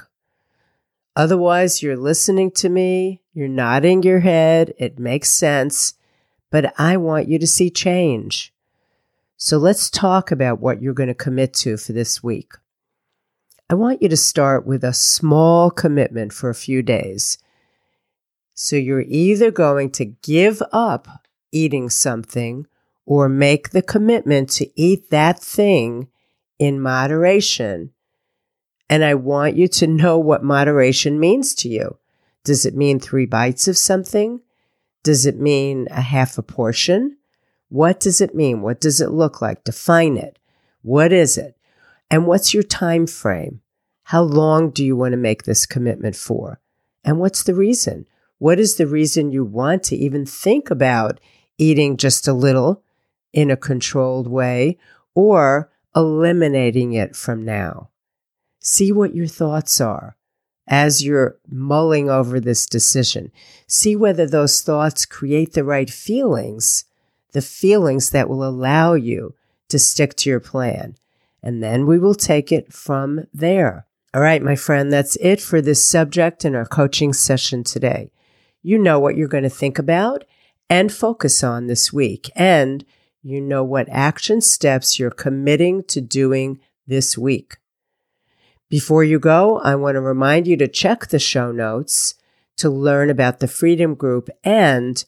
Otherwise, 1.16 1.82
you're 1.82 1.96
listening 1.96 2.50
to 2.52 2.68
me, 2.68 3.20
you're 3.32 3.48
nodding 3.48 4.02
your 4.02 4.20
head, 4.20 4.72
it 4.78 4.98
makes 4.98 5.30
sense, 5.30 5.94
but 6.50 6.72
I 6.78 6.96
want 6.96 7.28
you 7.28 7.38
to 7.38 7.46
see 7.46 7.70
change. 7.70 8.52
So 9.36 9.58
let's 9.58 9.90
talk 9.90 10.30
about 10.30 10.60
what 10.60 10.82
you're 10.82 10.94
going 10.94 11.08
to 11.08 11.14
commit 11.14 11.54
to 11.54 11.76
for 11.76 11.92
this 11.92 12.22
week. 12.22 12.52
I 13.68 13.74
want 13.74 14.02
you 14.02 14.08
to 14.08 14.16
start 14.16 14.66
with 14.66 14.84
a 14.84 14.92
small 14.92 15.70
commitment 15.70 16.32
for 16.32 16.50
a 16.50 16.54
few 16.54 16.82
days. 16.82 17.38
So 18.52 18.76
you're 18.76 19.04
either 19.06 19.50
going 19.50 19.90
to 19.92 20.04
give 20.04 20.62
up 20.72 21.08
eating 21.52 21.88
something 21.88 22.66
or 23.06 23.28
make 23.28 23.70
the 23.70 23.82
commitment 23.82 24.50
to 24.50 24.70
eat 24.80 25.10
that 25.10 25.38
thing 25.40 26.08
in 26.58 26.80
moderation. 26.80 27.92
And 28.90 29.04
I 29.04 29.14
want 29.14 29.56
you 29.56 29.68
to 29.68 29.86
know 29.86 30.18
what 30.18 30.44
moderation 30.44 31.18
means 31.18 31.54
to 31.56 31.68
you. 31.68 31.96
Does 32.44 32.66
it 32.66 32.76
mean 32.76 33.00
three 33.00 33.24
bites 33.24 33.68
of 33.68 33.78
something? 33.78 34.40
Does 35.02 35.24
it 35.24 35.38
mean 35.38 35.88
a 35.90 36.02
half 36.02 36.36
a 36.36 36.42
portion? 36.42 37.16
What 37.68 38.00
does 38.00 38.20
it 38.20 38.34
mean? 38.34 38.60
What 38.60 38.80
does 38.80 39.00
it 39.00 39.10
look 39.10 39.40
like? 39.40 39.64
Define 39.64 40.18
it. 40.18 40.38
What 40.82 41.12
is 41.12 41.38
it? 41.38 41.56
And 42.10 42.26
what's 42.26 42.52
your 42.52 42.64
time 42.64 43.06
frame? 43.06 43.62
How 44.02 44.22
long 44.22 44.70
do 44.70 44.84
you 44.84 44.96
want 44.96 45.12
to 45.12 45.16
make 45.16 45.44
this 45.44 45.64
commitment 45.64 46.16
for? 46.16 46.60
And 47.04 47.18
what's 47.18 47.44
the 47.44 47.54
reason? 47.54 48.06
What 48.38 48.58
is 48.58 48.74
the 48.74 48.86
reason 48.86 49.30
you 49.30 49.44
want 49.44 49.84
to 49.84 49.96
even 49.96 50.26
think 50.26 50.70
about 50.70 51.20
eating 51.58 51.96
just 51.96 52.26
a 52.26 52.32
little 52.32 52.82
in 53.32 53.50
a 53.50 53.56
controlled 53.56 54.26
way 54.26 54.78
or 55.14 55.70
eliminating 55.94 56.92
it 56.92 57.14
from 57.14 57.44
now. 57.44 57.89
See 58.60 58.92
what 58.92 59.14
your 59.14 59.26
thoughts 59.26 59.80
are 59.80 60.16
as 60.68 61.02
you're 61.02 61.36
mulling 61.48 62.08
over 62.08 62.38
this 62.38 62.66
decision. 62.66 63.32
See 63.66 63.96
whether 63.96 64.26
those 64.26 64.60
thoughts 64.60 65.04
create 65.04 65.54
the 65.54 65.64
right 65.64 65.90
feelings, 65.90 66.84
the 67.32 67.42
feelings 67.42 68.10
that 68.10 68.28
will 68.28 68.46
allow 68.46 68.94
you 68.94 69.34
to 69.68 69.78
stick 69.78 70.14
to 70.16 70.30
your 70.30 70.40
plan. 70.40 70.96
And 71.42 71.62
then 71.62 71.86
we 71.86 71.98
will 71.98 72.14
take 72.14 72.52
it 72.52 72.72
from 72.72 73.26
there. 73.32 73.86
All 74.12 74.20
right, 74.20 74.42
my 74.42 74.56
friend, 74.56 74.92
that's 74.92 75.16
it 75.16 75.40
for 75.40 75.62
this 75.62 75.84
subject 75.84 76.44
in 76.44 76.54
our 76.54 76.66
coaching 76.66 77.12
session 77.12 77.64
today. 77.64 78.10
You 78.62 78.78
know 78.78 78.98
what 78.98 79.16
you're 79.16 79.28
going 79.28 79.44
to 79.44 79.50
think 79.50 79.78
about 79.78 80.24
and 80.68 80.92
focus 80.92 81.42
on 81.42 81.66
this 81.66 81.92
week. 81.92 82.30
And 82.36 82.84
you 83.22 83.40
know 83.40 83.64
what 83.64 83.88
action 83.88 84.40
steps 84.40 84.98
you're 84.98 85.10
committing 85.10 85.84
to 85.84 86.00
doing 86.00 86.60
this 86.86 87.16
week. 87.16 87.56
Before 88.70 89.02
you 89.02 89.18
go, 89.18 89.58
I 89.58 89.74
want 89.74 89.96
to 89.96 90.00
remind 90.00 90.46
you 90.46 90.56
to 90.58 90.68
check 90.68 91.08
the 91.08 91.18
show 91.18 91.50
notes 91.50 92.14
to 92.56 92.70
learn 92.70 93.10
about 93.10 93.40
the 93.40 93.48
Freedom 93.48 93.96
Group 93.96 94.30
and 94.44 95.04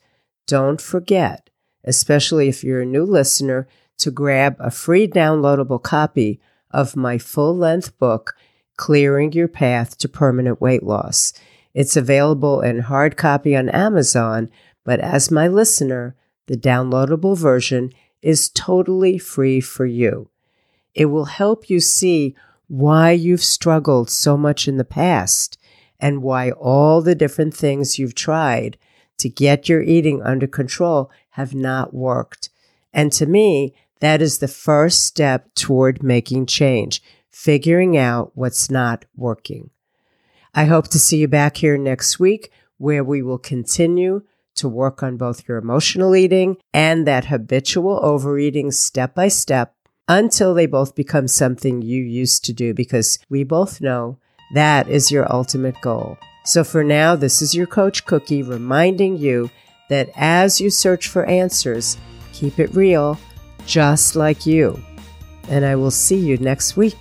don't 0.48 0.80
forget, 0.80 1.48
especially 1.84 2.48
if 2.48 2.64
you're 2.64 2.80
a 2.80 2.86
new 2.86 3.04
listener, 3.04 3.68
to 3.98 4.10
grab 4.10 4.56
a 4.58 4.72
free 4.72 5.06
downloadable 5.06 5.80
copy 5.80 6.40
of 6.72 6.96
my 6.96 7.18
full 7.18 7.56
length 7.56 7.96
book, 7.98 8.34
Clearing 8.76 9.32
Your 9.32 9.46
Path 9.46 9.96
to 9.98 10.08
Permanent 10.08 10.60
Weight 10.60 10.82
Loss. 10.82 11.32
It's 11.72 11.96
available 11.96 12.62
in 12.62 12.80
hard 12.80 13.16
copy 13.16 13.54
on 13.54 13.68
Amazon, 13.68 14.50
but 14.84 14.98
as 14.98 15.30
my 15.30 15.46
listener, 15.46 16.16
the 16.48 16.56
downloadable 16.56 17.38
version 17.38 17.92
is 18.22 18.48
totally 18.48 19.18
free 19.18 19.60
for 19.60 19.86
you. 19.86 20.30
It 20.94 21.06
will 21.06 21.26
help 21.26 21.70
you 21.70 21.78
see 21.78 22.34
why 22.72 23.10
you've 23.10 23.44
struggled 23.44 24.08
so 24.08 24.34
much 24.34 24.66
in 24.66 24.78
the 24.78 24.84
past 24.84 25.58
and 26.00 26.22
why 26.22 26.50
all 26.52 27.02
the 27.02 27.14
different 27.14 27.52
things 27.52 27.98
you've 27.98 28.14
tried 28.14 28.78
to 29.18 29.28
get 29.28 29.68
your 29.68 29.82
eating 29.82 30.22
under 30.22 30.46
control 30.46 31.10
have 31.32 31.54
not 31.54 31.92
worked. 31.92 32.48
And 32.90 33.12
to 33.12 33.26
me, 33.26 33.74
that 34.00 34.22
is 34.22 34.38
the 34.38 34.48
first 34.48 35.04
step 35.04 35.54
toward 35.54 36.02
making 36.02 36.46
change, 36.46 37.02
figuring 37.30 37.98
out 37.98 38.32
what's 38.34 38.70
not 38.70 39.04
working. 39.14 39.68
I 40.54 40.64
hope 40.64 40.88
to 40.88 40.98
see 40.98 41.18
you 41.18 41.28
back 41.28 41.58
here 41.58 41.76
next 41.76 42.18
week 42.18 42.50
where 42.78 43.04
we 43.04 43.20
will 43.20 43.36
continue 43.36 44.22
to 44.54 44.66
work 44.66 45.02
on 45.02 45.18
both 45.18 45.46
your 45.46 45.58
emotional 45.58 46.16
eating 46.16 46.56
and 46.72 47.06
that 47.06 47.26
habitual 47.26 48.00
overeating 48.02 48.70
step 48.70 49.14
by 49.14 49.28
step 49.28 49.74
until 50.08 50.54
they 50.54 50.66
both 50.66 50.94
become 50.94 51.28
something 51.28 51.82
you 51.82 52.02
used 52.02 52.44
to 52.44 52.52
do 52.52 52.74
because 52.74 53.18
we 53.28 53.44
both 53.44 53.80
know 53.80 54.18
that 54.54 54.88
is 54.88 55.10
your 55.10 55.32
ultimate 55.32 55.80
goal. 55.80 56.18
So 56.44 56.64
for 56.64 56.82
now, 56.82 57.14
this 57.14 57.40
is 57.40 57.54
your 57.54 57.66
coach 57.66 58.04
Cookie 58.04 58.42
reminding 58.42 59.16
you 59.16 59.50
that 59.88 60.10
as 60.16 60.60
you 60.60 60.70
search 60.70 61.08
for 61.08 61.24
answers, 61.26 61.96
keep 62.32 62.58
it 62.58 62.74
real, 62.74 63.18
just 63.66 64.16
like 64.16 64.44
you. 64.46 64.82
And 65.48 65.64
I 65.64 65.76
will 65.76 65.90
see 65.90 66.18
you 66.18 66.36
next 66.38 66.76
week. 66.76 66.96